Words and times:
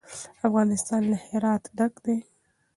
افغانستان 0.47 1.01
له 1.11 1.17
هرات 1.27 1.63
ډک 1.77 1.93
دی. 2.05 2.17